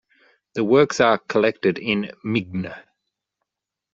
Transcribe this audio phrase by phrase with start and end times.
[0.55, 2.73] The works are collected in Migne.